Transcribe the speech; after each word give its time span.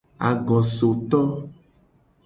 Agosoto. 0.29 1.19